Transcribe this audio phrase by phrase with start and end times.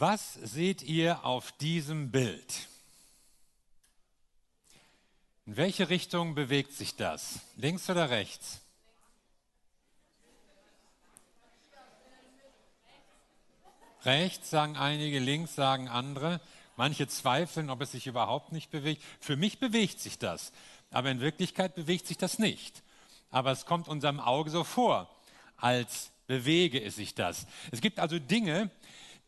[0.00, 2.68] Was seht ihr auf diesem Bild?
[5.44, 7.40] In welche Richtung bewegt sich das?
[7.56, 8.62] Links oder rechts?
[14.02, 16.40] Rechts sagen einige, links sagen andere.
[16.78, 19.02] Manche zweifeln, ob es sich überhaupt nicht bewegt.
[19.20, 20.50] Für mich bewegt sich das,
[20.90, 22.82] aber in Wirklichkeit bewegt sich das nicht.
[23.30, 25.14] Aber es kommt unserem Auge so vor,
[25.58, 27.46] als bewege es sich das.
[27.70, 28.70] Es gibt also Dinge,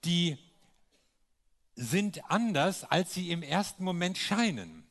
[0.06, 0.38] die
[1.74, 4.86] sind anders, als sie im ersten Moment scheinen.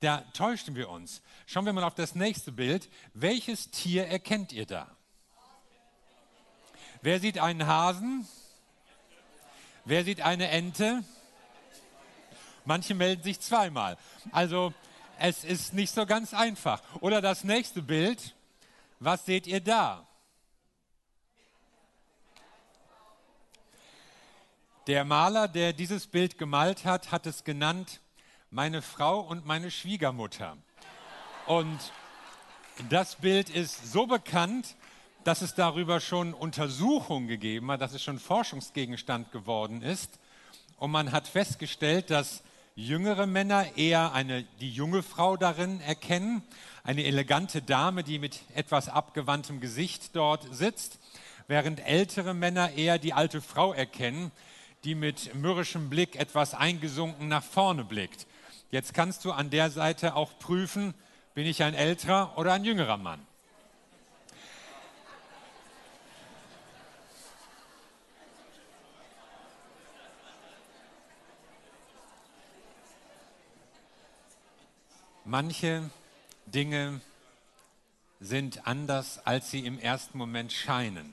[0.00, 1.22] Da täuschten wir uns.
[1.46, 2.88] Schauen wir mal auf das nächste Bild.
[3.14, 4.96] Welches Tier erkennt ihr da?
[7.02, 8.26] Wer sieht einen Hasen?
[9.84, 11.04] Wer sieht eine Ente?
[12.64, 13.96] Manche melden sich zweimal.
[14.30, 14.72] Also
[15.18, 16.82] es ist nicht so ganz einfach.
[17.00, 18.34] Oder das nächste Bild.
[19.00, 20.06] Was seht ihr da?
[24.88, 28.00] Der Maler, der dieses Bild gemalt hat, hat es genannt,
[28.50, 30.56] meine Frau und meine Schwiegermutter.
[31.46, 31.78] Und
[32.90, 34.74] das Bild ist so bekannt,
[35.22, 40.18] dass es darüber schon Untersuchungen gegeben hat, dass es schon Forschungsgegenstand geworden ist.
[40.78, 42.42] Und man hat festgestellt, dass
[42.74, 46.42] jüngere Männer eher eine, die junge Frau darin erkennen,
[46.82, 50.98] eine elegante Dame, die mit etwas abgewandtem Gesicht dort sitzt,
[51.46, 54.32] während ältere Männer eher die alte Frau erkennen,
[54.84, 58.26] die mit mürrischem Blick etwas eingesunken nach vorne blickt.
[58.70, 60.94] Jetzt kannst du an der Seite auch prüfen,
[61.34, 63.24] bin ich ein älterer oder ein jüngerer Mann.
[75.24, 75.88] Manche
[76.46, 77.00] Dinge
[78.20, 81.12] sind anders, als sie im ersten Moment scheinen.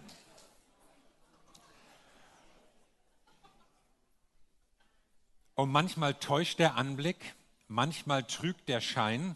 [5.59, 7.35] Und manchmal täuscht der Anblick,
[7.67, 9.35] manchmal trügt der Schein.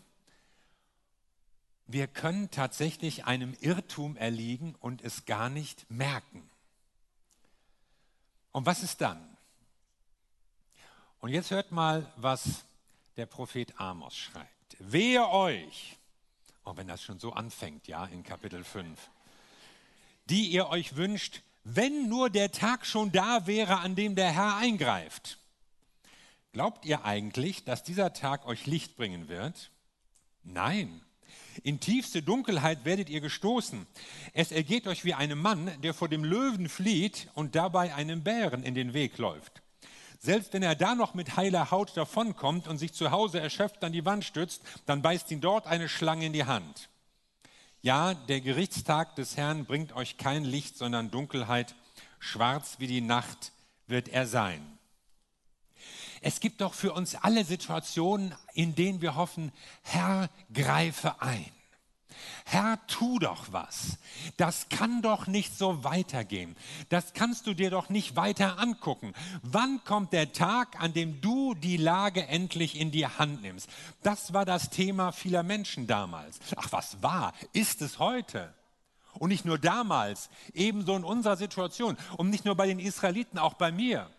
[1.85, 6.49] Wir können tatsächlich einem Irrtum erliegen und es gar nicht merken.
[8.53, 9.35] Und was ist dann?
[11.19, 12.63] Und jetzt hört mal, was
[13.17, 14.77] der Prophet Amos schreibt.
[14.79, 15.97] Wehe euch,
[16.63, 18.97] auch wenn das schon so anfängt, ja, in Kapitel 5,
[20.29, 24.55] die ihr euch wünscht, wenn nur der Tag schon da wäre, an dem der Herr
[24.55, 25.37] eingreift.
[26.53, 29.71] Glaubt ihr eigentlich, dass dieser Tag euch Licht bringen wird?
[30.43, 31.01] Nein.
[31.63, 33.87] In tiefste Dunkelheit werdet ihr gestoßen.
[34.33, 38.61] Es ergeht euch wie einem Mann, der vor dem Löwen flieht und dabei einem Bären
[38.61, 39.63] in den Weg läuft.
[40.19, 43.91] Selbst wenn er da noch mit heiler Haut davonkommt und sich zu Hause erschöpft an
[43.91, 46.87] die Wand stützt, dann beißt ihn dort eine Schlange in die Hand.
[47.81, 51.73] Ja, der Gerichtstag des Herrn bringt euch kein Licht, sondern Dunkelheit.
[52.19, 53.51] Schwarz wie die Nacht
[53.87, 54.72] wird er sein.
[56.23, 59.51] Es gibt doch für uns alle Situationen, in denen wir hoffen,
[59.81, 61.51] Herr, greife ein.
[62.45, 63.97] Herr, tu doch was.
[64.37, 66.55] Das kann doch nicht so weitergehen.
[66.87, 69.13] Das kannst du dir doch nicht weiter angucken.
[69.41, 73.67] Wann kommt der Tag, an dem du die Lage endlich in die Hand nimmst?
[74.01, 76.39] Das war das Thema vieler Menschen damals.
[76.55, 77.33] Ach, was war?
[77.51, 78.53] Ist es heute?
[79.19, 81.97] Und nicht nur damals, ebenso in unserer Situation.
[82.15, 84.09] Und nicht nur bei den Israeliten, auch bei mir.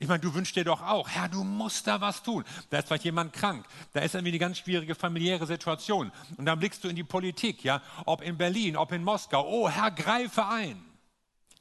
[0.00, 2.44] Ich meine, du wünschst dir doch auch, Herr, du musst da was tun.
[2.70, 6.12] Da ist vielleicht jemand krank, da ist irgendwie eine ganz schwierige familiäre Situation.
[6.36, 9.44] Und dann blickst du in die Politik, ja, ob in Berlin, ob in Moskau.
[9.48, 10.84] Oh, Herr, greife ein.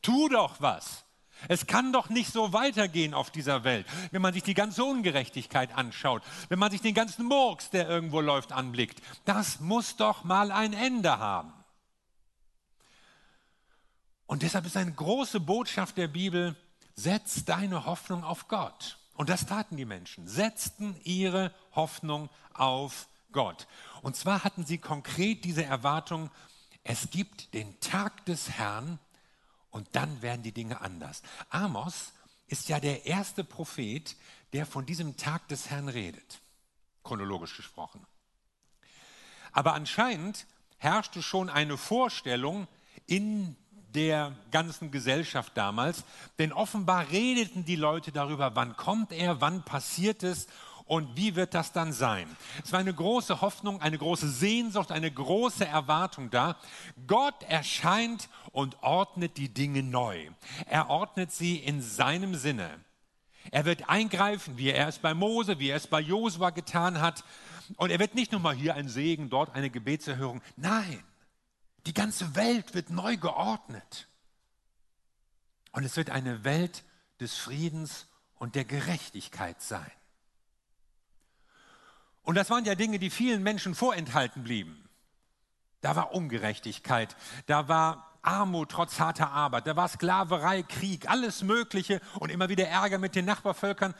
[0.04, 1.04] Tu doch was.
[1.48, 5.76] Es kann doch nicht so weitergehen auf dieser Welt, wenn man sich die ganze Ungerechtigkeit
[5.76, 9.02] anschaut, wenn man sich den ganzen Murks, der irgendwo läuft, anblickt.
[9.26, 11.54] Das muss doch mal ein Ende haben.
[14.26, 16.56] Und deshalb ist eine große Botschaft der Bibel,
[16.98, 18.98] setz deine Hoffnung auf Gott.
[19.14, 23.68] Und das taten die Menschen, setzten ihre Hoffnung auf Gott.
[24.02, 26.30] Und zwar hatten sie konkret diese Erwartung,
[26.84, 29.00] es gibt den Tag des Herrn
[29.72, 31.22] und dann werden die Dinge anders.
[31.50, 32.14] Amos
[32.48, 34.16] ist ja der erste Prophet,
[34.54, 36.40] der von diesem Tag des Herrn redet,
[37.04, 38.06] chronologisch gesprochen.
[39.52, 40.46] Aber anscheinend
[40.78, 42.68] herrschte schon eine Vorstellung
[43.06, 43.56] in
[43.94, 46.04] der ganzen Gesellschaft damals.
[46.40, 50.48] Denn offenbar redeten die Leute darüber, wann kommt er, wann passiert es
[50.88, 52.28] und wie wird das dann sein?
[52.64, 56.56] Es war eine große Hoffnung, eine große Sehnsucht, eine große Erwartung da.
[57.08, 60.30] Gott erscheint und ordnet die Dinge neu.
[60.66, 62.70] Er ordnet sie in seinem Sinne.
[63.52, 67.24] Er wird eingreifen, wie er es bei Mose, wie er es bei Josua getan hat.
[67.76, 70.42] Und er wird nicht nur mal hier ein Segen, dort eine Gebetserhörung.
[70.56, 71.04] Nein,
[71.88, 74.08] die ganze Welt wird neu geordnet.
[75.72, 76.84] Und es wird eine Welt
[77.22, 79.92] des Friedens und der Gerechtigkeit sein.
[82.24, 84.90] Und das waren ja Dinge, die vielen Menschen vorenthalten blieben.
[85.80, 92.02] Da war Ungerechtigkeit, da war Armut trotz harter Arbeit, da war Sklaverei, Krieg, alles Mögliche
[92.20, 93.94] und immer wieder Ärger mit den Nachbarvölkern.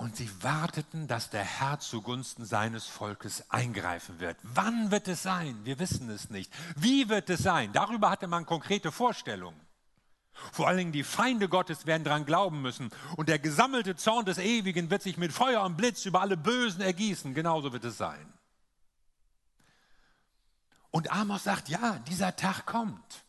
[0.00, 4.38] Und sie warteten, dass der Herr zugunsten seines Volkes eingreifen wird.
[4.42, 5.60] Wann wird es sein?
[5.64, 6.50] Wir wissen es nicht.
[6.74, 7.70] Wie wird es sein?
[7.74, 9.60] Darüber hatte man konkrete Vorstellungen.
[10.52, 12.88] Vor allen Dingen die Feinde Gottes werden daran glauben müssen.
[13.18, 16.80] Und der gesammelte Zorn des Ewigen wird sich mit Feuer und Blitz über alle Bösen
[16.80, 17.34] ergießen.
[17.34, 18.32] Genauso wird es sein.
[20.90, 23.22] Und Amos sagt, ja, dieser Tag kommt.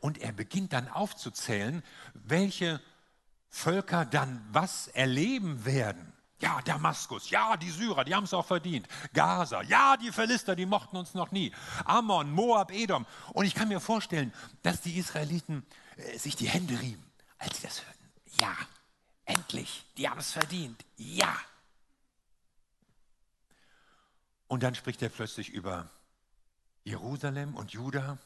[0.00, 2.80] Und er beginnt dann aufzuzählen, welche
[3.52, 6.12] Völker dann was erleben werden.
[6.40, 8.88] Ja, Damaskus, ja, die Syrer, die haben es auch verdient.
[9.12, 11.52] Gaza, ja, die Philister, die mochten uns noch nie.
[11.84, 13.06] Ammon, Moab, Edom.
[13.32, 14.32] Und ich kann mir vorstellen,
[14.62, 15.64] dass die Israeliten
[15.96, 17.04] äh, sich die Hände rieben,
[17.38, 18.08] als sie das hörten.
[18.40, 18.56] Ja,
[19.26, 20.84] endlich, die haben es verdient.
[20.96, 21.36] Ja.
[24.48, 25.88] Und dann spricht er plötzlich über
[26.82, 28.18] Jerusalem und Juda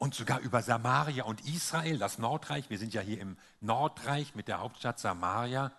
[0.00, 2.70] und sogar über Samaria und Israel, das Nordreich.
[2.70, 5.72] Wir sind ja hier im Nordreich mit der Hauptstadt Samaria.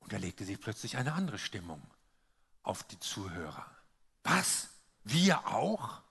[0.00, 1.80] Und da legte sich plötzlich eine andere Stimmung
[2.64, 3.64] auf die Zuhörer.
[4.24, 4.68] Was?
[5.04, 6.02] Wir auch?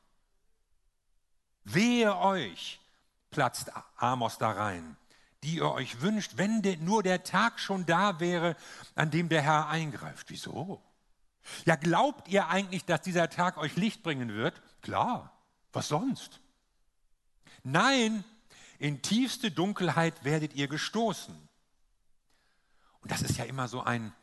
[1.65, 2.79] Wehe euch,
[3.29, 4.95] platzt Amos da rein,
[5.44, 8.56] die ihr euch wünscht, wenn nur der Tag schon da wäre,
[8.95, 10.29] an dem der Herr eingreift.
[10.29, 10.81] Wieso?
[11.65, 14.61] Ja, glaubt ihr eigentlich, dass dieser Tag euch Licht bringen wird?
[14.81, 15.34] Klar.
[15.75, 16.39] Was sonst?
[17.63, 18.24] Nein,
[18.80, 21.36] in tiefste Dunkelheit werdet ihr gestoßen.
[23.01, 24.13] Und das ist ja immer so ein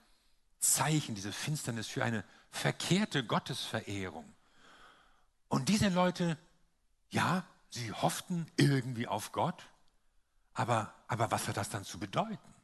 [0.61, 4.25] Zeichen, diese Finsternis für eine verkehrte Gottesverehrung.
[5.49, 6.39] Und diese Leute,
[7.11, 9.63] ja, sie hofften irgendwie auf Gott,
[10.55, 12.55] aber, aber was hat das dann zu bedeuten?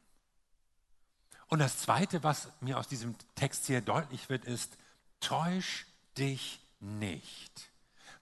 [1.47, 4.77] Und das Zweite, was mir aus diesem Text hier deutlich wird, ist,
[5.19, 5.85] täusch
[6.17, 7.68] dich nicht.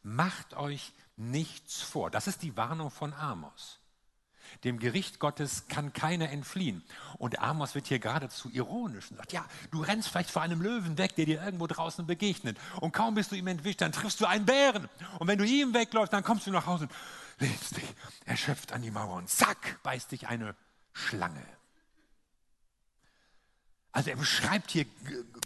[0.08, 2.10] Macht euch nichts vor.
[2.10, 3.80] Das ist die Warnung von Amos.
[4.64, 6.82] Dem Gericht Gottes kann keiner entfliehen.
[7.18, 10.98] Und Amos wird hier geradezu ironisch und sagt, ja, du rennst vielleicht vor einem Löwen
[10.98, 12.58] weg, der dir irgendwo draußen begegnet.
[12.80, 14.88] Und kaum bist du ihm entwischt, dann triffst du einen Bären.
[15.20, 16.94] Und wenn du ihm wegläufst, dann kommst du nach Hause und
[17.40, 17.94] lehnst dich
[18.24, 20.56] erschöpft an die Mauer und zack, beißt dich eine
[20.94, 21.46] Schlange.
[23.92, 24.86] Also er beschreibt hier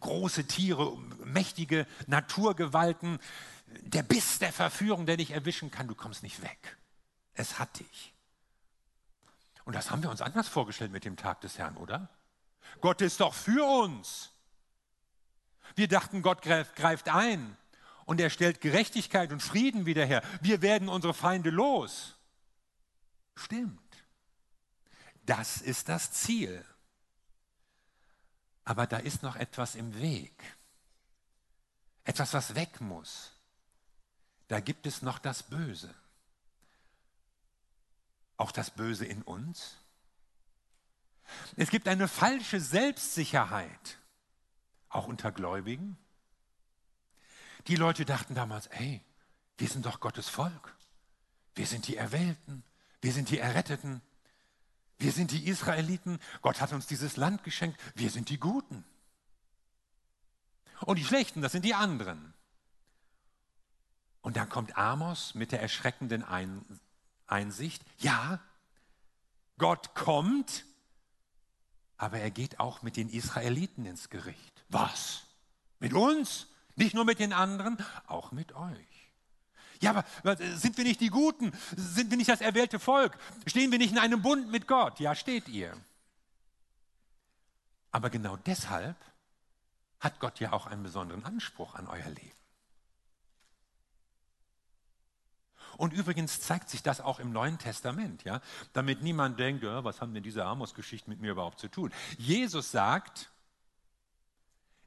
[0.01, 3.17] große Tiere, mächtige Naturgewalten,
[3.79, 6.77] der Biss der Verführung, der dich erwischen kann, du kommst nicht weg.
[7.33, 8.13] Es hat dich.
[9.63, 12.09] Und das haben wir uns anders vorgestellt mit dem Tag des Herrn, oder?
[12.81, 14.31] Gott ist doch für uns.
[15.75, 17.57] Wir dachten, Gott greift ein
[18.06, 20.21] und er stellt Gerechtigkeit und Frieden wieder her.
[20.41, 22.17] Wir werden unsere Feinde los.
[23.35, 23.79] Stimmt.
[25.24, 26.65] Das ist das Ziel.
[28.63, 30.33] Aber da ist noch etwas im Weg.
[32.03, 33.40] Etwas, was weg muss
[34.51, 35.95] da gibt es noch das Böse.
[38.36, 39.77] Auch das Böse in uns.
[41.56, 43.98] Es gibt eine falsche Selbstsicherheit,
[44.89, 45.98] auch unter Gläubigen.
[47.68, 49.01] Die Leute dachten damals, hey,
[49.57, 50.75] wir sind doch Gottes Volk.
[51.56, 52.65] Wir sind die Erwählten.
[53.00, 54.01] Wir sind die Erretteten.
[54.98, 56.20] Wir sind die Israeliten.
[56.41, 57.79] Gott hat uns dieses Land geschenkt.
[57.96, 58.84] Wir sind die Guten.
[60.81, 62.34] Und die Schlechten, das sind die anderen.
[64.21, 66.23] Und dann kommt Amos mit der erschreckenden
[67.27, 68.39] Einsicht, ja,
[69.57, 70.65] Gott kommt,
[71.97, 74.63] aber er geht auch mit den Israeliten ins Gericht.
[74.69, 75.23] Was?
[75.79, 76.47] Mit uns?
[76.75, 78.87] Nicht nur mit den anderen, auch mit euch.
[79.81, 81.51] Ja, aber sind wir nicht die Guten?
[81.75, 83.17] Sind wir nicht das erwählte Volk?
[83.47, 84.99] Stehen wir nicht in einem Bund mit Gott?
[84.99, 85.75] Ja, steht ihr.
[87.91, 88.95] Aber genau deshalb
[89.99, 92.40] hat Gott ja auch einen besonderen Anspruch an euer Leben.
[95.77, 98.41] Und übrigens zeigt sich das auch im Neuen Testament, ja,
[98.73, 101.91] damit niemand denkt, ja, was haben denn diese Amos-Geschichten mit mir überhaupt zu tun?
[102.17, 103.29] Jesus sagt,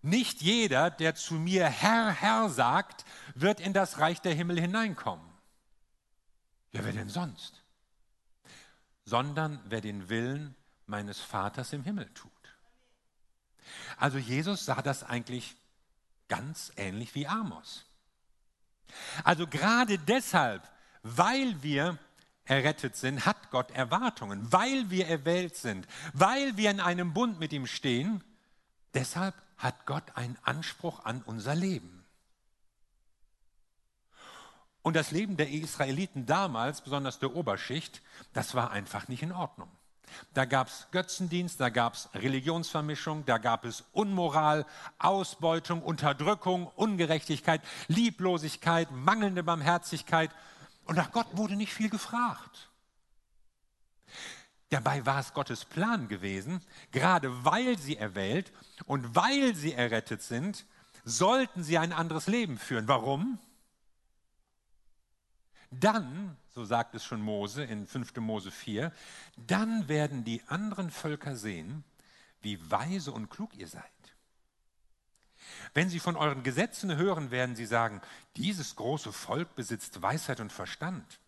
[0.02, 5.26] nicht jeder, der zu mir Herr, Herr sagt, wird in das Reich der Himmel hineinkommen.
[6.72, 7.62] Ja, wer denn sonst?
[9.04, 10.54] Sondern wer den Willen
[10.86, 12.30] meines Vaters im Himmel tut.
[13.96, 15.56] Also Jesus sah das eigentlich
[16.28, 17.86] ganz ähnlich wie Amos.
[19.22, 20.68] Also gerade deshalb
[21.04, 21.98] weil wir
[22.46, 27.52] errettet sind, hat Gott Erwartungen, weil wir erwählt sind, weil wir in einem Bund mit
[27.52, 28.24] ihm stehen.
[28.94, 32.04] Deshalb hat Gott einen Anspruch an unser Leben.
[34.82, 39.70] Und das Leben der Israeliten damals, besonders der Oberschicht, das war einfach nicht in Ordnung.
[40.32, 44.66] Da gab es Götzendienst, da gab es Religionsvermischung, da gab es Unmoral,
[44.98, 50.30] Ausbeutung, Unterdrückung, Ungerechtigkeit, Lieblosigkeit, mangelnde Barmherzigkeit.
[50.84, 52.70] Und nach Gott wurde nicht viel gefragt.
[54.70, 56.60] Dabei war es Gottes Plan gewesen,
[56.90, 58.52] gerade weil sie erwählt
[58.86, 60.66] und weil sie errettet sind,
[61.04, 62.88] sollten sie ein anderes Leben führen.
[62.88, 63.38] Warum?
[65.70, 68.16] Dann, so sagt es schon Mose in 5.
[68.16, 68.92] Mose 4,
[69.36, 71.84] dann werden die anderen Völker sehen,
[72.42, 73.93] wie weise und klug ihr seid.
[75.72, 78.00] Wenn sie von euren Gesetzen hören, werden sie sagen,
[78.36, 81.20] dieses große Volk besitzt Weisheit und Verstand.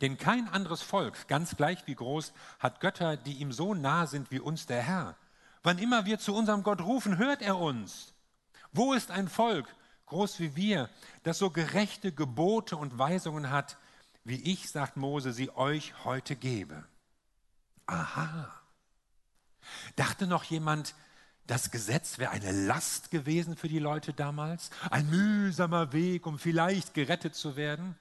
[0.00, 4.30] Denn kein anderes Volk, ganz gleich wie groß, hat Götter, die ihm so nah sind
[4.30, 5.16] wie uns der Herr.
[5.62, 8.14] Wann immer wir zu unserem Gott rufen, hört er uns.
[8.72, 9.66] Wo ist ein Volk,
[10.06, 10.88] groß wie wir,
[11.22, 13.76] das so gerechte Gebote und Weisungen hat,
[14.24, 16.84] wie ich, sagt Mose, sie euch heute gebe?
[17.86, 18.50] Aha.
[19.96, 20.94] Dachte noch jemand,
[21.50, 24.70] das Gesetz wäre eine Last gewesen für die Leute damals?
[24.88, 27.98] Ein mühsamer Weg, um vielleicht gerettet zu werden?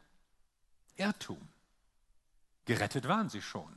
[0.97, 1.41] Irrtum.
[2.65, 3.75] Gerettet waren sie schon.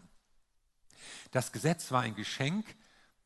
[1.31, 2.67] Das Gesetz war ein Geschenk,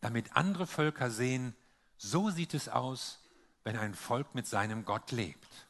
[0.01, 1.57] damit andere Völker sehen,
[1.97, 3.19] so sieht es aus,
[3.65, 5.67] wenn ein Volk mit seinem Gott lebt.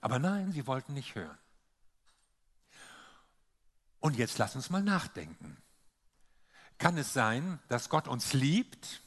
[0.00, 1.38] Aber nein, sie wollten nicht hören.
[3.98, 5.56] Und jetzt lass uns mal nachdenken.
[6.78, 9.00] Kann es sein, dass Gott uns liebt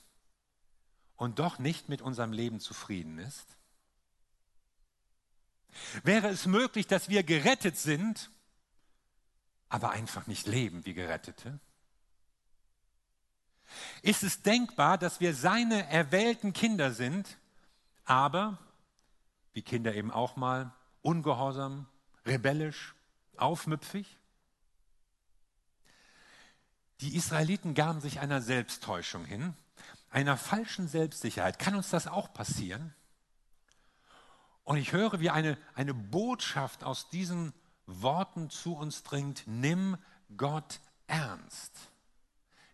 [1.15, 3.45] und doch nicht mit unserem Leben zufrieden ist?
[6.03, 8.29] Wäre es möglich, dass wir gerettet sind
[9.69, 11.59] aber einfach nicht leben wie Gerettete?
[14.01, 17.37] Ist es denkbar, dass wir seine erwählten Kinder sind,
[18.03, 18.57] aber,
[19.53, 20.73] wie Kinder eben auch mal,
[21.03, 21.85] ungehorsam,
[22.25, 22.95] rebellisch,
[23.37, 24.17] aufmüpfig?
[27.01, 29.55] Die Israeliten gaben sich einer Selbsttäuschung hin,
[30.09, 31.59] einer falschen Selbstsicherheit.
[31.59, 32.93] Kann uns das auch passieren?
[34.63, 37.53] Und ich höre, wie eine, eine Botschaft aus diesen
[37.85, 39.97] Worten zu uns dringt, nimm
[40.37, 41.73] Gott ernst.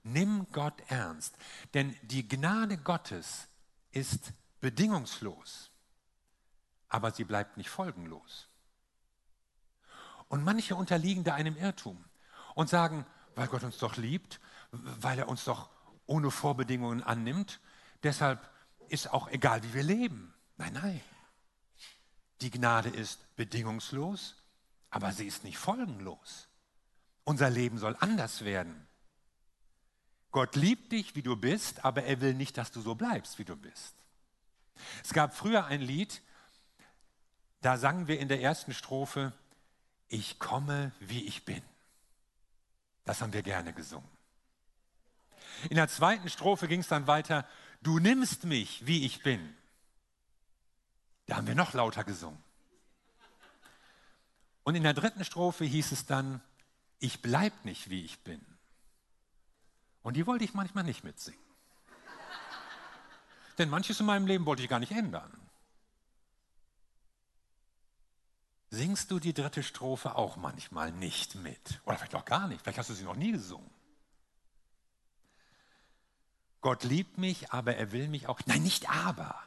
[0.03, 1.36] Nimm Gott ernst.
[1.74, 3.48] Denn die Gnade Gottes
[3.91, 5.72] ist bedingungslos,
[6.89, 8.50] aber sie bleibt nicht folgenlos.
[10.27, 12.03] Und manche unterliegen da einem Irrtum
[12.55, 13.05] und sagen,
[13.36, 14.39] weil Gott uns doch liebt,
[14.72, 15.70] weil er uns doch
[16.06, 17.60] ohne Vorbedingungen annimmt,
[18.04, 18.50] deshalb
[18.89, 20.34] ist auch egal, wie wir leben.
[20.58, 21.01] Nein, nein.
[22.42, 24.36] Die Gnade ist bedingungslos
[24.96, 26.48] aber sie ist nicht folgenlos.
[27.25, 28.88] Unser Leben soll anders werden.
[30.32, 33.44] Gott liebt dich, wie du bist, aber er will nicht, dass du so bleibst, wie
[33.44, 33.94] du bist.
[35.04, 36.22] Es gab früher ein Lied,
[37.60, 39.34] da sangen wir in der ersten Strophe,
[40.08, 41.62] ich komme, wie ich bin.
[43.05, 44.09] Das haben wir gerne gesungen.
[45.69, 47.47] In der zweiten Strophe ging es dann weiter,
[47.81, 49.55] du nimmst mich, wie ich bin.
[51.27, 52.43] Da haben wir noch lauter gesungen.
[54.63, 56.41] Und in der dritten Strophe hieß es dann,
[57.00, 58.43] ich bleib nicht, wie ich bin.
[60.01, 61.39] Und die wollte ich manchmal nicht mitsingen.
[63.57, 65.31] Denn manches in meinem Leben wollte ich gar nicht ändern.
[68.75, 71.79] Singst du die dritte Strophe auch manchmal nicht mit?
[71.86, 72.62] Oder vielleicht auch gar nicht.
[72.62, 73.70] Vielleicht hast du sie noch nie gesungen.
[76.60, 78.38] Gott liebt mich, aber er will mich auch.
[78.48, 79.41] Nein, nicht aber.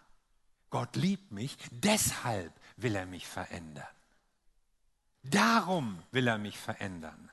[0.71, 3.85] Gott liebt mich, deshalb will er mich verändern.
[5.25, 7.31] Darum will er mich verändern.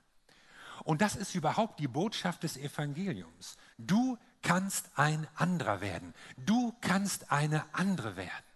[0.84, 3.56] Und das ist überhaupt die Botschaft des Evangeliums.
[3.78, 6.14] Du kannst ein anderer werden.
[6.36, 8.55] Du kannst eine andere werden.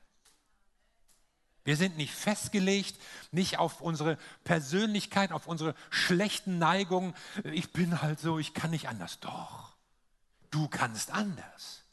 [1.70, 3.00] Wir sind nicht festgelegt,
[3.32, 7.14] nicht auf unsere Persönlichkeit, auf unsere schlechten Neigungen.
[7.44, 9.20] Ich bin halt so, ich kann nicht anders.
[9.20, 9.76] Doch,
[10.50, 11.84] du kannst anders.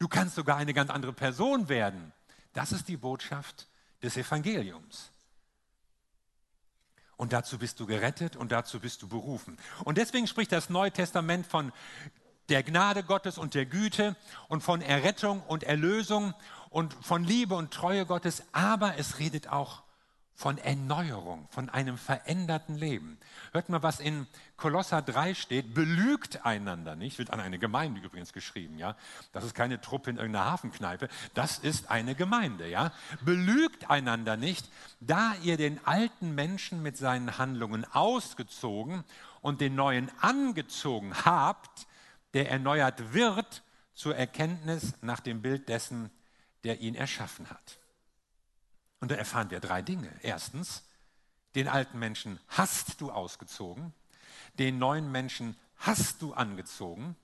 [0.00, 2.12] Du kannst sogar eine ganz andere Person werden.
[2.52, 3.68] Das ist die Botschaft
[4.02, 5.12] des Evangeliums.
[7.16, 9.56] Und dazu bist du gerettet und dazu bist du berufen.
[9.84, 11.72] Und deswegen spricht das Neue Testament von
[12.48, 14.16] der Gnade Gottes und der Güte
[14.48, 16.34] und von Errettung und Erlösung
[16.70, 19.82] und von Liebe und Treue Gottes, aber es redet auch
[20.38, 23.18] von Erneuerung, von einem veränderten Leben.
[23.50, 28.32] Hört mal, was in Kolosser 3 steht, belügt einander nicht, wird an eine Gemeinde übrigens
[28.32, 28.94] geschrieben, ja.
[29.32, 32.92] Das ist keine Truppe in irgendeiner Hafenkneipe, das ist eine Gemeinde, ja.
[33.24, 34.70] Belügt einander nicht,
[35.00, 39.02] da ihr den alten Menschen mit seinen Handlungen ausgezogen
[39.40, 41.88] und den neuen angezogen habt,
[42.34, 46.12] der erneuert wird zur Erkenntnis nach dem Bild dessen,
[46.64, 47.78] der ihn erschaffen hat.
[49.00, 50.10] Und da erfahren wir drei Dinge.
[50.22, 50.82] Erstens,
[51.54, 53.94] den alten Menschen hast du ausgezogen,
[54.58, 57.16] den neuen Menschen hast du angezogen,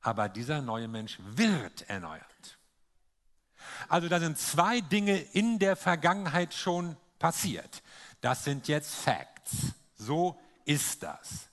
[0.00, 2.58] aber dieser neue Mensch wird erneuert.
[3.88, 7.82] Also da sind zwei Dinge in der Vergangenheit schon passiert.
[8.20, 9.74] Das sind jetzt Facts.
[9.96, 11.48] So ist das.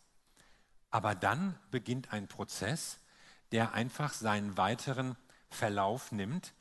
[0.91, 2.99] Aber dann beginnt ein Prozess,
[3.51, 5.15] der einfach seinen weiteren
[5.53, 6.53] Verlauf nimmt.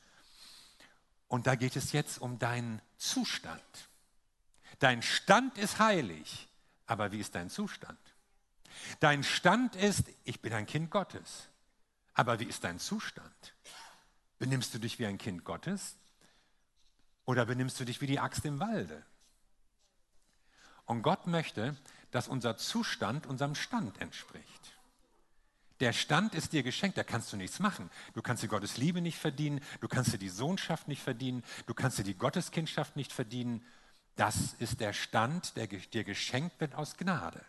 [1.28, 3.88] Und da geht es jetzt um deinen Zustand.
[4.78, 6.48] Dein Stand ist heilig,
[6.86, 7.98] aber wie ist dein Zustand?
[9.00, 11.48] Dein Stand ist, ich bin ein Kind Gottes.
[12.14, 13.54] Aber wie ist dein Zustand?
[14.38, 15.96] Benimmst du dich wie ein Kind Gottes?
[17.24, 19.04] Oder benimmst du dich wie die Axt im Walde?
[20.84, 21.76] Und Gott möchte,
[22.10, 24.71] dass unser Zustand unserem Stand entspricht.
[25.82, 27.90] Der Stand ist dir geschenkt, da kannst du nichts machen.
[28.14, 31.74] Du kannst dir Gottes Liebe nicht verdienen, du kannst dir die Sohnschaft nicht verdienen, du
[31.74, 33.66] kannst dir die Gotteskindschaft nicht verdienen.
[34.14, 37.44] Das ist der Stand, der dir geschenkt wird aus Gnade.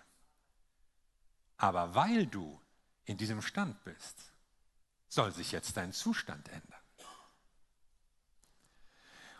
[1.58, 2.60] Aber weil du
[3.06, 4.32] in diesem Stand bist,
[5.10, 6.82] soll sich jetzt dein Zustand ändern.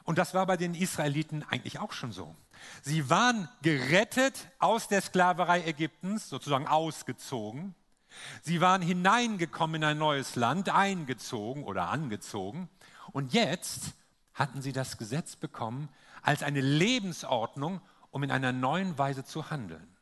[0.04, 2.36] Und das war bei den Israeliten eigentlich auch schon so.
[2.84, 7.74] Sie waren gerettet aus der Sklaverei Ägyptens, sozusagen ausgezogen.
[8.42, 12.70] Sie waren hineingekommen in ein neues Land, eingezogen oder angezogen.
[13.12, 13.94] Und jetzt
[14.34, 15.90] hatten sie das Gesetz bekommen
[16.22, 19.93] als eine Lebensordnung, um in einer neuen Weise zu handeln.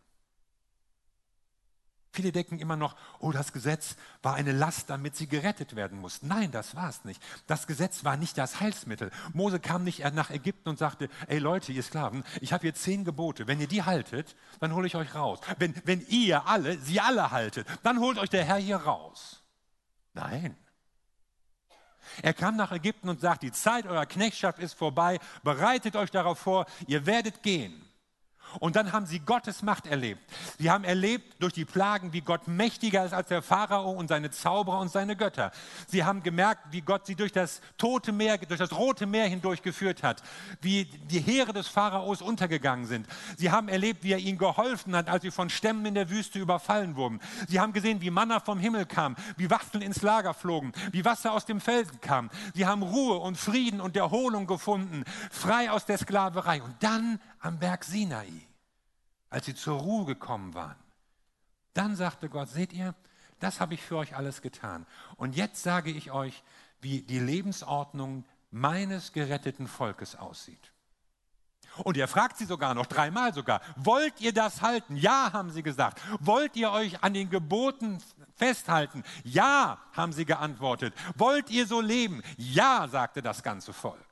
[2.13, 6.27] Viele denken immer noch, oh, das Gesetz war eine Last, damit sie gerettet werden mussten.
[6.27, 7.23] Nein, das war es nicht.
[7.47, 9.11] Das Gesetz war nicht das Heilsmittel.
[9.31, 13.05] Mose kam nicht nach Ägypten und sagte, ey Leute, ihr Sklaven, ich habe hier zehn
[13.05, 13.47] Gebote.
[13.47, 15.39] Wenn ihr die haltet, dann hole ich euch raus.
[15.57, 19.41] Wenn, wenn ihr alle, sie alle haltet, dann holt euch der Herr hier raus.
[20.13, 20.57] Nein.
[22.21, 26.39] Er kam nach Ägypten und sagt, die Zeit eurer Knechtschaft ist vorbei, bereitet euch darauf
[26.39, 27.87] vor, ihr werdet gehen.
[28.59, 30.21] Und dann haben sie Gottes Macht erlebt.
[30.59, 34.31] Sie haben erlebt durch die Plagen, wie Gott mächtiger ist als der Pharao und seine
[34.31, 35.51] Zauberer und seine Götter.
[35.87, 39.61] Sie haben gemerkt, wie Gott sie durch das tote Meer, durch das rote Meer hindurch
[39.61, 40.21] geführt hat,
[40.61, 43.07] wie die Heere des Pharaos untergegangen sind.
[43.37, 46.39] Sie haben erlebt, wie er ihnen geholfen hat, als sie von Stämmen in der Wüste
[46.39, 47.19] überfallen wurden.
[47.47, 51.33] Sie haben gesehen, wie Manna vom Himmel kam, wie Wachteln ins Lager flogen, wie Wasser
[51.33, 52.29] aus dem Felsen kam.
[52.53, 56.61] Sie haben Ruhe und Frieden und Erholung gefunden, frei aus der Sklaverei.
[56.61, 58.31] Und dann am Berg Sinai,
[59.29, 60.77] als sie zur Ruhe gekommen waren.
[61.73, 62.95] Dann sagte Gott, seht ihr,
[63.39, 64.85] das habe ich für euch alles getan.
[65.17, 66.43] Und jetzt sage ich euch,
[66.79, 70.71] wie die Lebensordnung meines geretteten Volkes aussieht.
[71.77, 74.97] Und er fragt sie sogar noch, dreimal sogar, wollt ihr das halten?
[74.97, 76.01] Ja, haben sie gesagt.
[76.19, 77.99] Wollt ihr euch an den Geboten
[78.35, 79.03] festhalten?
[79.23, 80.93] Ja, haben sie geantwortet.
[81.15, 82.21] Wollt ihr so leben?
[82.37, 84.10] Ja, sagte das ganze Volk.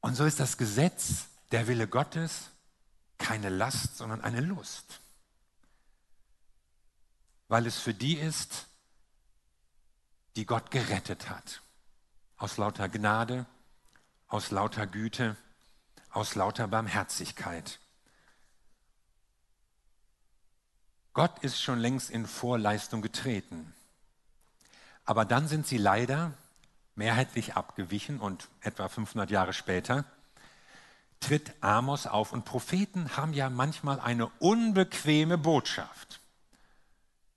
[0.00, 2.50] Und so ist das Gesetz, der Wille Gottes,
[3.18, 5.00] keine Last, sondern eine Lust.
[7.48, 8.66] Weil es für die ist,
[10.36, 11.62] die Gott gerettet hat.
[12.36, 13.46] Aus lauter Gnade,
[14.28, 15.36] aus lauter Güte,
[16.10, 17.80] aus lauter Barmherzigkeit.
[21.12, 23.74] Gott ist schon längst in Vorleistung getreten.
[25.04, 26.32] Aber dann sind sie leider
[26.98, 30.04] mehrheitlich abgewichen und etwa 500 Jahre später
[31.20, 32.32] tritt Amos auf.
[32.32, 36.20] Und Propheten haben ja manchmal eine unbequeme Botschaft.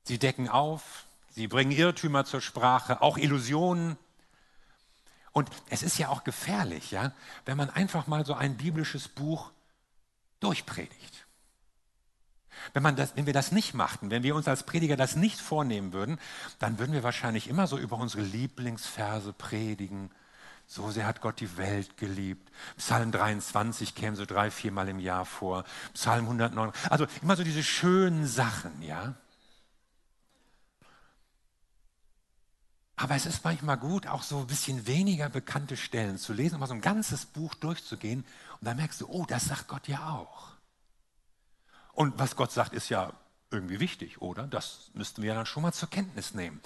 [0.04, 3.97] Sie decken auf, sie bringen Irrtümer zur Sprache, auch Illusionen.
[5.32, 7.13] Und es ist ja auch gefährlich, ja,
[7.45, 9.52] wenn man einfach mal so ein biblisches Buch
[10.39, 11.21] durchpredigt.
[12.74, 15.39] Wenn, man das, wenn wir das nicht machten, wenn wir uns als Prediger das nicht
[15.39, 16.19] vornehmen würden,
[16.60, 20.12] dann würden wir wahrscheinlich immer so über unsere Lieblingsverse predigen.
[20.67, 22.50] So sehr hat Gott die Welt geliebt.
[22.78, 25.65] Psalm 23 käme so drei, viermal im Jahr vor.
[25.93, 26.71] Psalm 109.
[26.89, 29.15] Also immer so diese schönen Sachen, ja.
[33.02, 36.67] Aber es ist manchmal gut, auch so ein bisschen weniger bekannte Stellen zu lesen, mal
[36.67, 38.24] so ein ganzes Buch durchzugehen.
[38.60, 40.52] Und dann merkst du, oh, das sagt Gott ja auch.
[41.94, 43.12] Und was Gott sagt, ist ja
[43.52, 44.44] irgendwie wichtig, oder?
[44.44, 46.62] Das müssten wir dann schon mal zur Kenntnis nehmen.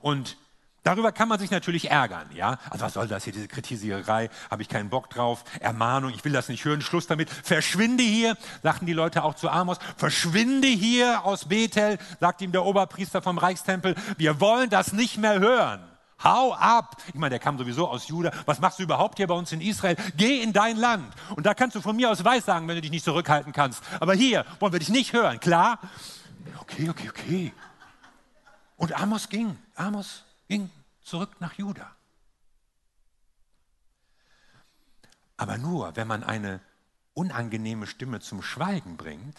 [0.00, 0.36] Und
[0.82, 2.58] darüber kann man sich natürlich ärgern, ja?
[2.70, 4.28] Also was soll das hier, diese Kritisierei?
[4.50, 5.44] Habe ich keinen Bock drauf?
[5.60, 6.82] Ermahnung, ich will das nicht hören.
[6.82, 7.30] Schluss damit.
[7.30, 9.78] Verschwinde hier, sagten die Leute auch zu Amos.
[9.96, 13.94] Verschwinde hier aus Bethel, sagt ihm der Oberpriester vom Reichstempel.
[14.18, 15.95] Wir wollen das nicht mehr hören.
[16.22, 17.02] Hau ab!
[17.08, 18.32] Ich meine, der kam sowieso aus Juda.
[18.46, 19.96] Was machst du überhaupt hier bei uns in Israel?
[20.16, 21.14] Geh in dein Land.
[21.36, 23.82] Und da kannst du von mir aus weiß sagen, wenn du dich nicht zurückhalten kannst.
[24.00, 25.78] Aber hier wollen wir dich nicht hören, klar?
[26.60, 27.52] Okay, okay, okay.
[28.76, 29.58] Und Amos ging.
[29.74, 30.70] Amos ging
[31.02, 31.90] zurück nach Juda.
[35.36, 36.60] Aber nur, wenn man eine
[37.12, 39.38] unangenehme Stimme zum Schweigen bringt,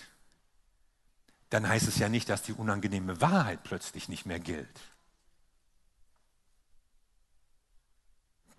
[1.49, 4.79] dann heißt es ja nicht, dass die unangenehme Wahrheit plötzlich nicht mehr gilt.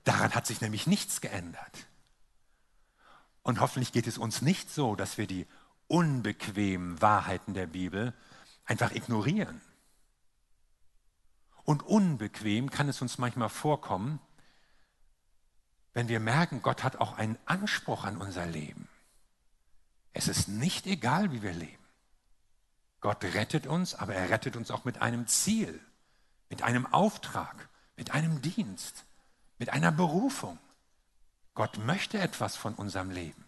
[0.08, 1.86] Daran hat sich nämlich nichts geändert.
[3.42, 5.46] Und hoffentlich geht es uns nicht so, dass wir die
[5.86, 8.14] unbequemen Wahrheiten der Bibel
[8.64, 9.60] einfach ignorieren.
[11.62, 14.18] Und unbequem kann es uns manchmal vorkommen,
[15.92, 18.88] wenn wir merken, Gott hat auch einen Anspruch an unser Leben.
[20.14, 21.84] Es ist nicht egal, wie wir leben.
[23.02, 25.78] Gott rettet uns, aber er rettet uns auch mit einem Ziel,
[26.48, 29.04] mit einem Auftrag, mit einem Dienst,
[29.58, 30.58] mit einer Berufung.
[31.54, 33.44] Gott möchte etwas von unserem Leben.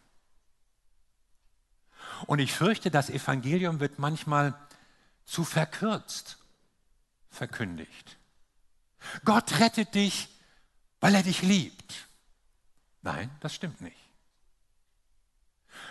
[2.27, 4.55] Und ich fürchte, das Evangelium wird manchmal
[5.25, 6.39] zu verkürzt
[7.31, 8.17] verkündigt.
[9.25, 10.29] Gott rettet dich,
[11.01, 12.09] weil er dich liebt.
[13.03, 13.97] Nein, das stimmt nicht.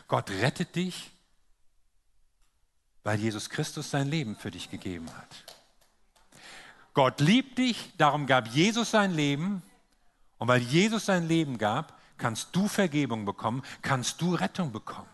[0.08, 1.12] Gott rettet dich,
[3.04, 5.58] weil Jesus Christus sein Leben für dich gegeben hat.
[6.94, 9.64] Gott liebt dich, darum gab Jesus sein Leben.
[10.40, 15.10] Und weil Jesus sein Leben gab, kannst du Vergebung bekommen, kannst du Rettung bekommen.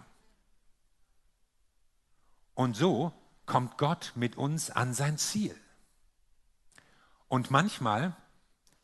[2.53, 3.11] Und so
[3.45, 5.55] kommt Gott mit uns an sein Ziel.
[7.27, 8.15] Und manchmal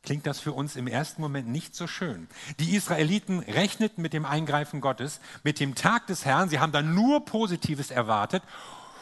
[0.04, 2.28] klingt das für uns im ersten Moment nicht so schön.
[2.60, 6.50] Die Israeliten rechneten mit dem Eingreifen Gottes, mit dem Tag des Herrn.
[6.50, 8.44] Sie haben dann nur Positives erwartet.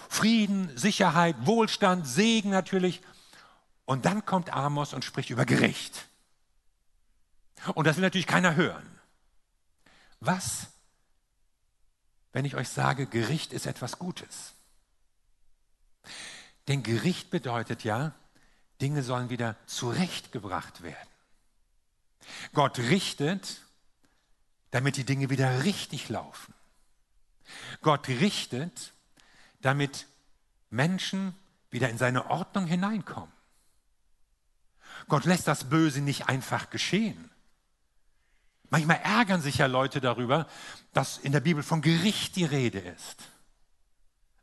[0.10, 3.02] Frieden, Sicherheit, Wohlstand, Segen natürlich.
[3.86, 6.09] Und dann kommt Amos und spricht über Gericht.
[7.74, 9.00] Und das will natürlich keiner hören.
[10.20, 10.68] Was,
[12.32, 14.54] wenn ich euch sage, Gericht ist etwas Gutes?
[16.68, 18.14] Denn Gericht bedeutet ja,
[18.82, 21.10] Dinge sollen wieder zurechtgebracht werden.
[22.54, 23.62] Gott richtet,
[24.72, 26.54] damit die Dinge wieder richtig laufen.
[27.82, 28.94] Gott richtet,
[29.62, 30.06] damit
[30.70, 31.36] Menschen
[31.72, 33.34] wieder in seine Ordnung hineinkommen.
[35.08, 37.32] Gott lässt das Böse nicht einfach geschehen.
[38.70, 40.48] Manchmal ärgern sich ja Leute darüber,
[40.94, 43.30] dass in der Bibel von Gericht die Rede ist.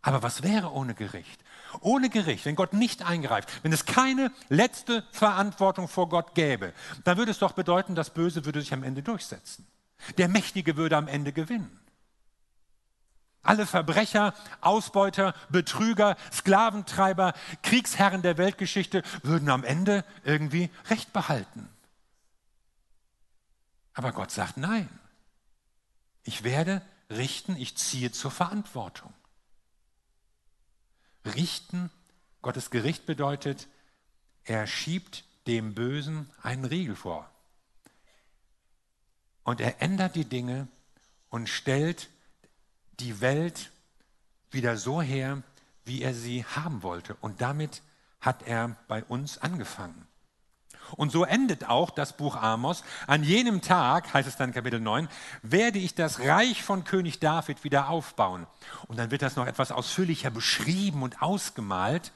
[0.03, 1.43] Aber was wäre ohne Gericht?
[1.81, 6.73] Ohne Gericht, wenn Gott nicht eingreift, wenn es keine letzte Verantwortung vor Gott gäbe,
[7.05, 9.67] dann würde es doch bedeuten, das Böse würde sich am Ende durchsetzen.
[10.19, 11.81] Der Mächtige würde am Ende gewinnen.
[13.43, 21.69] Alle Verbrecher, Ausbeuter, Betrüger, Sklaventreiber, Kriegsherren der Weltgeschichte würden am Ende irgendwie Recht behalten.
[23.97, 24.91] Aber Gott sagt nein.
[26.23, 29.13] Ich werde richten, ich ziehe zur Verantwortung.
[31.25, 31.91] Richten,
[32.43, 33.69] Gottes Gericht bedeutet,
[34.45, 37.31] er schiebt dem Bösen einen Riegel vor.
[39.45, 40.69] Und er ändert die Dinge
[41.31, 42.11] und stellt
[43.01, 43.71] die Welt
[44.51, 45.43] wieder so her,
[45.87, 47.15] wie er sie haben wollte.
[47.23, 47.81] Und damit
[48.21, 50.07] hat er bei uns angefangen.
[50.93, 52.85] Und so endet auch das Buch Amos.
[53.07, 55.09] An jenem Tag, heißt es dann Kapitel 9,
[55.43, 58.47] werde ich das Reich von König David wieder aufbauen.
[58.87, 62.13] Und dann wird das noch etwas ausführlicher beschrieben und ausgemalt.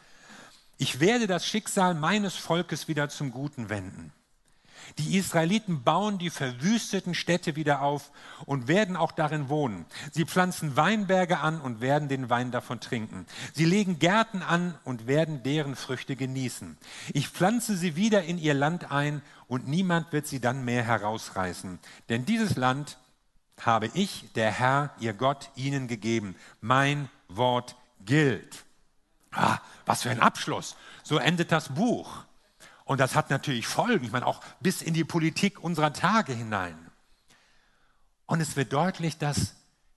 [0.78, 4.12] Ich werde das Schicksal meines Volkes wieder zum Guten wenden.
[4.98, 8.10] Die Israeliten bauen die verwüsteten Städte wieder auf
[8.46, 9.86] und werden auch darin wohnen.
[10.12, 13.26] Sie pflanzen Weinberge an und werden den Wein davon trinken.
[13.52, 16.76] Sie legen Gärten an und werden deren Früchte genießen.
[17.12, 21.78] Ich pflanze sie wieder in ihr Land ein und niemand wird sie dann mehr herausreißen.
[22.08, 22.98] Denn dieses Land
[23.60, 26.36] habe ich, der Herr, ihr Gott, ihnen gegeben.
[26.60, 28.64] Mein Wort gilt.
[29.32, 30.76] Ah, was für ein Abschluss.
[31.02, 32.24] So endet das Buch.
[32.90, 36.76] Und das hat natürlich Folgen, ich meine auch bis in die Politik unserer Tage hinein.
[38.26, 39.54] Und es wird deutlich, dass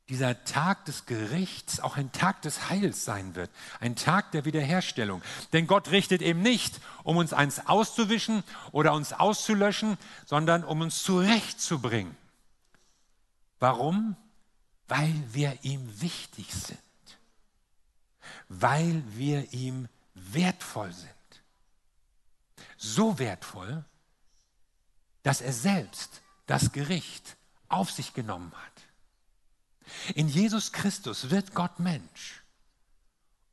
[0.10, 5.23] dieser Tag des Gerichts auch ein Tag des Heils sein wird, ein Tag der Wiederherstellung.
[5.53, 11.01] Denn Gott richtet eben nicht, um uns eins auszuwischen oder uns auszulöschen, sondern um uns
[11.01, 12.15] zurechtzubringen.
[13.58, 14.15] Warum?
[14.88, 16.77] Weil wir ihm wichtig sind,
[18.49, 21.10] weil wir ihm wertvoll sind
[22.84, 23.86] so wertvoll,
[25.24, 27.38] dass er selbst das Gericht
[27.69, 30.15] auf sich genommen hat.
[30.15, 32.43] In Jesus Christus wird Gott Mensch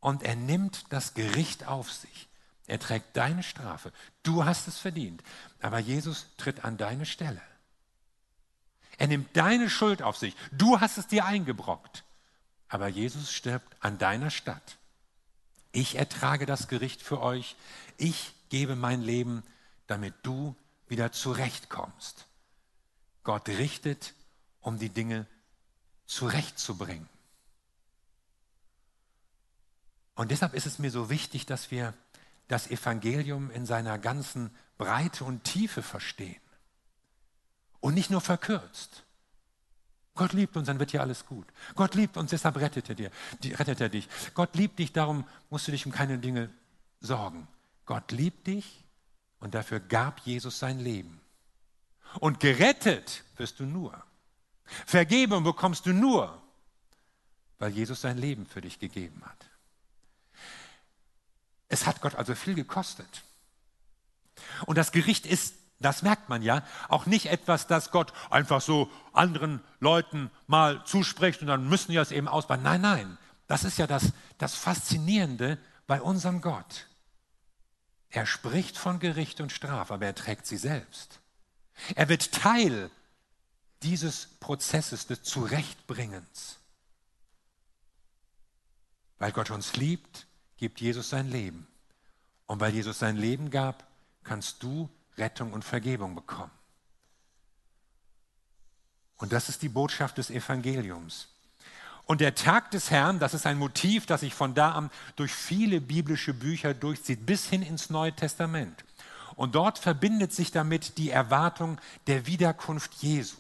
[0.01, 2.29] und er nimmt das Gericht auf sich.
[2.67, 3.93] Er trägt deine Strafe.
[4.23, 5.23] Du hast es verdient,
[5.61, 7.43] aber Jesus tritt an deine Stelle.
[8.99, 10.37] Er nimmt deine Schuld auf sich.
[10.53, 12.05] Du hast es dir eingebrockt,
[12.69, 14.77] aber Jesus stirbt an deiner Stadt.
[15.73, 17.57] Ich ertrage das Gericht für euch.
[17.97, 19.43] Ich gebe mein Leben,
[19.87, 20.55] damit du
[20.89, 22.27] wieder zurechtkommst.
[23.23, 24.15] Gott richtet,
[24.61, 25.27] um die Dinge
[26.07, 27.09] zurechtzubringen.
[30.15, 31.95] Und deshalb ist es mir so wichtig, dass wir
[32.49, 36.41] das Evangelium in seiner ganzen Breite und Tiefe verstehen
[37.81, 39.05] und nicht nur verkürzt.
[40.15, 41.47] Gott liebt uns, dann wird ja alles gut.
[41.75, 43.11] Gott liebt uns, deshalb rettet er, dir,
[43.59, 44.09] rettet er dich.
[44.35, 46.51] Gott liebt dich, darum musst du dich um keine Dinge
[47.01, 47.47] sorgen.
[47.91, 48.85] Gott liebt dich
[49.41, 51.21] und dafür gab Jesus sein Leben.
[52.21, 54.01] Und gerettet wirst du nur.
[54.87, 56.41] Vergebung bekommst du nur,
[57.59, 59.51] weil Jesus sein Leben für dich gegeben hat.
[61.67, 63.25] Es hat Gott also viel gekostet.
[64.67, 68.89] Und das Gericht ist, das merkt man ja, auch nicht etwas, das Gott einfach so
[69.13, 72.63] anderen Leuten mal zuspricht und dann müssen die das eben ausbauen.
[72.63, 76.87] Nein, nein, das ist ja das, das Faszinierende bei unserem Gott.
[78.11, 81.21] Er spricht von Gericht und Strafe, aber er trägt sie selbst.
[81.95, 82.91] Er wird Teil
[83.83, 86.59] dieses Prozesses des Zurechtbringens.
[89.19, 91.67] Weil Gott uns liebt, gibt Jesus sein Leben.
[92.47, 93.87] Und weil Jesus sein Leben gab,
[94.25, 96.51] kannst du Rettung und Vergebung bekommen.
[99.19, 101.29] Und das ist die Botschaft des Evangeliums.
[102.11, 105.33] Und der Tag des Herrn, das ist ein Motiv, das sich von da an durch
[105.33, 108.85] viele biblische Bücher durchzieht, bis hin ins Neue Testament.
[109.37, 113.37] Und dort verbindet sich damit die Erwartung der Wiederkunft Jesu.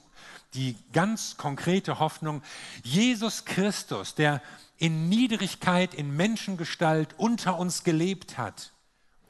[0.54, 2.42] Die ganz konkrete Hoffnung,
[2.85, 4.40] Jesus Christus, der
[4.78, 8.70] in Niedrigkeit, in Menschengestalt unter uns gelebt hat,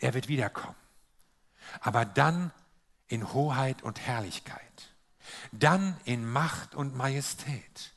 [0.00, 0.76] er wird wiederkommen
[1.80, 2.52] aber dann
[3.08, 4.60] in Hoheit und Herrlichkeit,
[5.52, 7.92] dann in Macht und Majestät.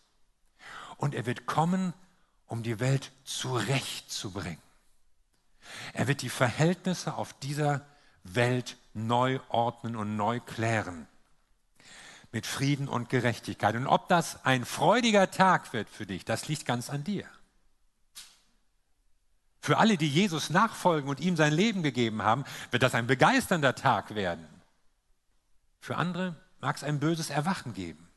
[1.04, 1.94] Und er wird kommen,
[2.48, 4.62] um die Welt zurechtzubringen.
[5.92, 7.86] Er wird die Verhältnisse auf dieser
[8.24, 11.10] Welt neu ordnen und neu klären.
[12.32, 13.76] Mit Frieden und Gerechtigkeit.
[13.76, 17.28] Und ob das ein freudiger Tag wird für dich, das liegt ganz an dir.
[19.60, 23.76] Für alle, die Jesus nachfolgen und ihm sein Leben gegeben haben, wird das ein begeisternder
[23.76, 24.48] Tag werden.
[25.82, 28.08] Für andere mag es ein böses Erwachen geben.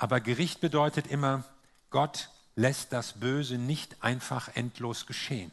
[0.00, 1.44] Aber Gericht bedeutet immer,
[1.90, 5.52] Gott lässt das Böse nicht einfach endlos geschehen,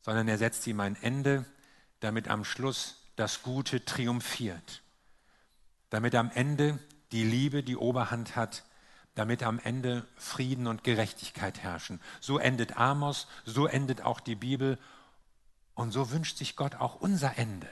[0.00, 1.44] sondern er setzt ihm ein Ende,
[2.00, 4.80] damit am Schluss das Gute triumphiert,
[5.90, 6.78] damit am Ende
[7.12, 8.64] die Liebe die Oberhand hat
[9.14, 12.00] damit am Ende Frieden und Gerechtigkeit herrschen.
[12.20, 14.78] So endet Amos, so endet auch die Bibel
[15.74, 17.68] und so wünscht sich Gott auch unser Ende.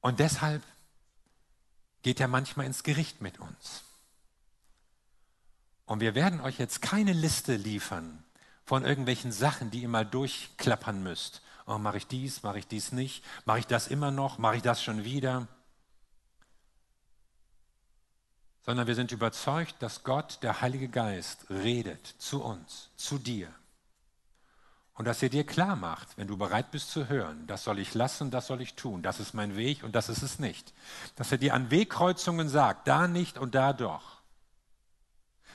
[0.00, 0.62] Und deshalb
[2.04, 3.82] geht er manchmal ins Gericht mit uns.
[5.86, 8.22] Und wir werden euch jetzt keine Liste liefern
[8.64, 11.42] von irgendwelchen Sachen, die ihr mal durchklappern müsst.
[11.66, 14.62] Oh, mache ich dies, mache ich dies nicht, mache ich das immer noch, mache ich
[14.62, 15.48] das schon wieder
[18.64, 23.52] sondern wir sind überzeugt, dass Gott, der Heilige Geist, redet zu uns, zu dir.
[24.94, 27.94] Und dass er dir klar macht, wenn du bereit bist zu hören, das soll ich
[27.94, 30.72] lassen, das soll ich tun, das ist mein Weg und das ist es nicht.
[31.16, 34.22] Dass er dir an Wegkreuzungen sagt, da nicht und da doch.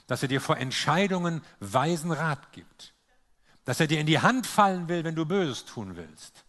[0.08, 2.93] Dass er dir vor Entscheidungen weisen Rat gibt.
[3.63, 6.43] Dass er dir in die Hand fallen will, wenn du Böses tun willst.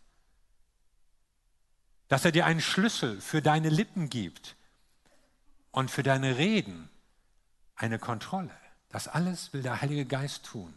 [2.09, 4.57] Dass er dir einen Schlüssel für deine Lippen gibt,
[5.73, 6.89] und für deine Reden
[7.77, 8.55] eine Kontrolle.
[8.89, 10.75] Das alles will der Heilige Geist tun.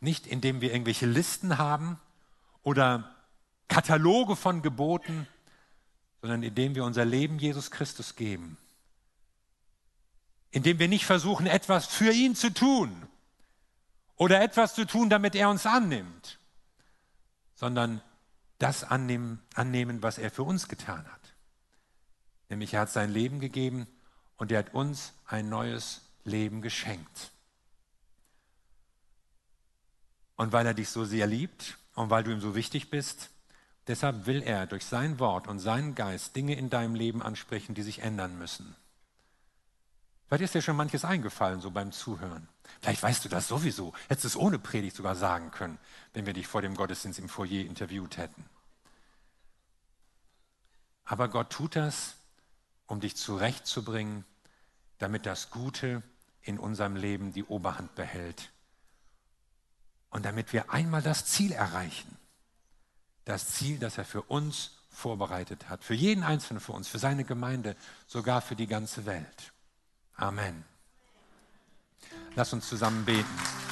[0.00, 1.98] Nicht indem wir irgendwelche Listen haben
[2.62, 3.14] oder
[3.68, 5.26] Kataloge von Geboten,
[6.20, 8.56] sondern indem wir unser Leben Jesus Christus geben.
[10.50, 13.08] Indem wir nicht versuchen, etwas für ihn zu tun
[14.16, 16.38] oder etwas zu tun, damit er uns annimmt,
[17.54, 18.00] sondern
[18.58, 21.20] das annehmen, annehmen was er für uns getan hat.
[22.48, 23.88] Nämlich er hat sein Leben gegeben
[24.36, 27.31] und er hat uns ein neues Leben geschenkt.
[30.42, 33.30] Und weil er dich so sehr liebt und weil du ihm so wichtig bist,
[33.86, 37.82] deshalb will er durch sein Wort und seinen Geist Dinge in deinem Leben ansprechen, die
[37.82, 38.74] sich ändern müssen.
[40.26, 42.48] Vielleicht ist dir schon manches eingefallen, so beim Zuhören.
[42.80, 43.94] Vielleicht weißt du das sowieso.
[44.08, 45.78] Hättest es ohne Predigt sogar sagen können,
[46.12, 48.44] wenn wir dich vor dem Gottesdienst im Foyer interviewt hätten.
[51.04, 52.16] Aber Gott tut das,
[52.88, 54.24] um dich zurechtzubringen,
[54.98, 56.02] damit das Gute
[56.42, 58.51] in unserem Leben die Oberhand behält.
[60.12, 62.16] Und damit wir einmal das Ziel erreichen.
[63.24, 65.82] Das Ziel, das er für uns vorbereitet hat.
[65.82, 69.52] Für jeden Einzelnen von uns, für seine Gemeinde, sogar für die ganze Welt.
[70.14, 70.64] Amen.
[72.36, 73.71] Lass uns zusammen beten.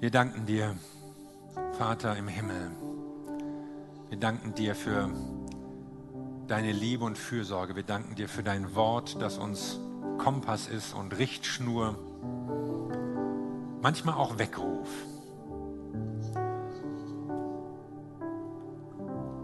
[0.00, 0.76] Wir danken dir,
[1.72, 2.70] Vater im Himmel.
[4.08, 5.10] Wir danken dir für
[6.46, 7.74] deine Liebe und Fürsorge.
[7.74, 9.80] Wir danken dir für dein Wort, das uns
[10.18, 11.98] Kompass ist und Richtschnur,
[13.82, 14.88] manchmal auch Weckruf.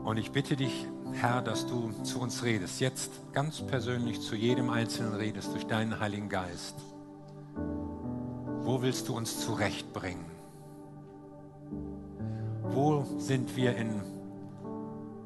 [0.05, 4.71] Und ich bitte dich, Herr, dass du zu uns redest, jetzt ganz persönlich zu jedem
[4.71, 6.77] Einzelnen redest durch deinen Heiligen Geist.
[8.61, 10.34] Wo willst du uns zurechtbringen?
[12.85, 14.03] Wo sind wir in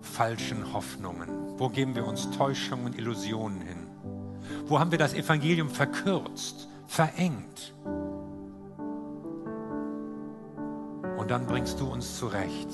[0.01, 1.59] falschen Hoffnungen?
[1.59, 3.89] Wo geben wir uns Täuschungen und Illusionen hin?
[4.69, 7.75] Wo haben wir das Evangelium verkürzt, verengt?
[11.17, 12.69] Und dann bringst du uns zurecht.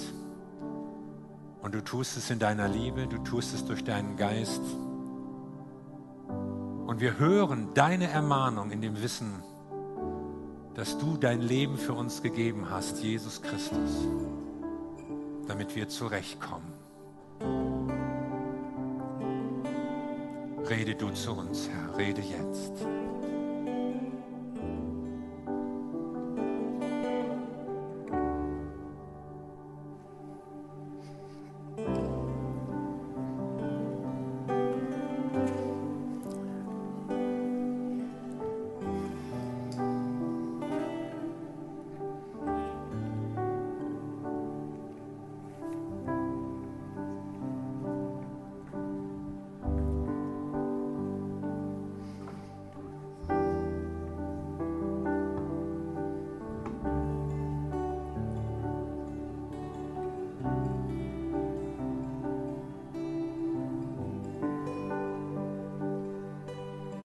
[1.63, 4.61] Und du tust es in deiner Liebe, du tust es durch deinen Geist.
[6.87, 9.43] Und wir hören deine Ermahnung in dem Wissen,
[10.75, 14.07] dass du dein Leben für uns gegeben hast, Jesus Christus,
[15.47, 16.73] damit wir zurechtkommen.
[20.69, 22.87] Rede du zu uns, Herr, rede jetzt.